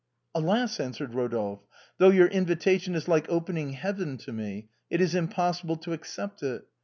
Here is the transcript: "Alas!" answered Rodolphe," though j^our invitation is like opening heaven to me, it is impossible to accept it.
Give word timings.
"Alas!" 0.33 0.79
answered 0.79 1.13
Rodolphe," 1.13 1.61
though 1.99 2.09
j^our 2.09 2.31
invitation 2.31 2.95
is 2.95 3.07
like 3.07 3.29
opening 3.29 3.73
heaven 3.73 4.17
to 4.17 4.33
me, 4.33 4.67
it 4.89 4.99
is 4.99 5.13
impossible 5.13 5.75
to 5.77 5.93
accept 5.93 6.41
it. 6.41 6.65